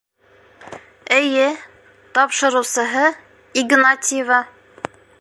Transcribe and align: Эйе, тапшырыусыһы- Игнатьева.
Эйе, 1.17 1.45
тапшырыусыһы- 2.13 3.05
Игнатьева. 3.59 4.39